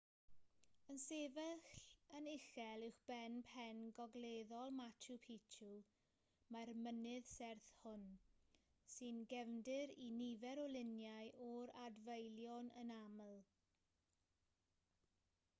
[0.91, 1.59] yn sefyll
[2.19, 5.69] yn uchel uwchben pen gogleddol machu picchu
[6.57, 8.09] mae'r mynydd serth hwn
[8.97, 13.37] sy'n gefndir i nifer o luniau o'r adfeilion yn aml